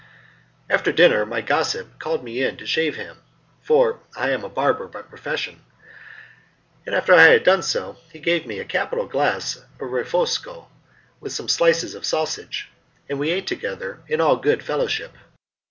"After 0.67 0.91
dinner 0.91 1.27
my 1.27 1.41
gossip 1.41 1.99
called 1.99 2.23
me 2.23 2.43
in 2.43 2.57
to 2.57 2.65
shave 2.65 2.95
him 2.95 3.19
(for 3.61 3.99
I 4.17 4.31
am 4.31 4.43
a 4.43 4.49
barber 4.49 4.87
by 4.87 5.03
profession), 5.03 5.63
and 6.87 6.95
after 6.95 7.13
I 7.13 7.27
had 7.29 7.43
done 7.43 7.61
so 7.61 7.97
he 8.11 8.17
gave 8.17 8.47
me 8.47 8.57
a 8.57 8.65
capital 8.65 9.05
glass 9.05 9.57
of 9.57 9.63
refosco 9.79 10.69
with 11.19 11.33
some 11.33 11.47
slices 11.47 11.93
of 11.93 12.03
sausages, 12.07 12.65
and 13.07 13.19
we 13.19 13.29
ate 13.29 13.45
together 13.45 14.01
in 14.07 14.19
all 14.19 14.37
good 14.37 14.63
fellowship. 14.63 15.13